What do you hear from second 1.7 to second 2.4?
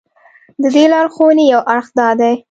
اړخ دا دی.